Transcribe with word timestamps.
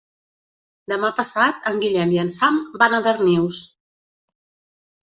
Demà 0.93 1.11
passat 1.19 1.69
en 1.73 1.79
Guillem 1.85 2.17
i 2.17 2.19
en 2.25 2.35
Sam 2.39 2.59
van 2.85 2.97
a 2.97 3.05
Darnius. 3.11 3.63